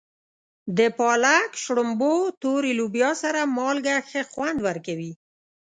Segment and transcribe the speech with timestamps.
[0.77, 5.11] د پالک، شړومبو، تورې لوبیا سره مالګه ښه خوند ورکوي.